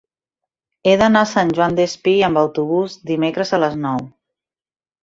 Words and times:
He 0.91 0.95
d'anar 1.01 1.21
a 1.27 1.31
Sant 1.33 1.53
Joan 1.59 1.77
Despí 1.81 2.15
amb 2.29 2.43
autobús 2.45 2.99
dimecres 3.13 3.57
a 3.61 3.65
les 3.67 3.79
nou. 3.87 4.07